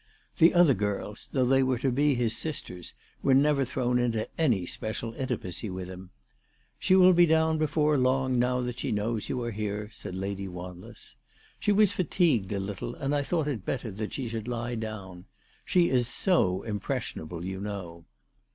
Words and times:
The 0.39 0.55
other 0.55 0.73
girls, 0.73 1.29
though 1.31 1.45
they 1.45 1.61
were 1.61 1.77
to 1.77 1.91
be 1.91 2.15
his 2.15 2.35
sisters, 2.35 2.95
were 3.21 3.35
never 3.35 3.63
thrown 3.63 3.99
into 3.99 4.27
any 4.35 4.65
special 4.65 5.13
intimacy 5.13 5.69
with 5.69 5.89
him." 5.89 6.09
She 6.79 6.95
will 6.95 7.13
be 7.13 7.27
down 7.27 7.59
before 7.59 7.99
long 7.99 8.39
now 8.39 8.61
that 8.61 8.79
she 8.79 8.91
knows 8.91 9.29
you 9.29 9.39
are 9.43 9.51
here," 9.51 9.89
said 9.91 10.17
Lady 10.17 10.47
Wanless." 10.47 11.13
She 11.59 11.71
was 11.71 11.91
fatigued 11.91 12.51
a 12.51 12.59
little, 12.59 12.95
and 12.95 13.13
I 13.13 13.21
thought 13.21 13.47
it 13.47 13.63
better 13.63 13.91
that 13.91 14.13
she 14.13 14.27
should 14.27 14.47
lie 14.47 14.73
down. 14.73 15.25
She 15.65 15.91
is 15.91 16.07
so 16.07 16.63
impressionable, 16.63 17.45
you 17.45 17.59
know." 17.61 18.05